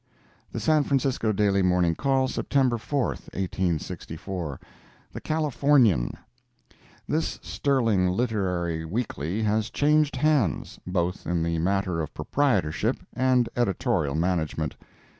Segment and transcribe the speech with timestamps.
[0.51, 4.59] The San Francisco Daily Morning Call, September 4, 1864
[5.13, 6.13] THE CALIFORNIAN
[7.07, 14.15] This sterling literary weekly has changed hands, both in the matter of proprietorship and editorial
[14.15, 14.75] management.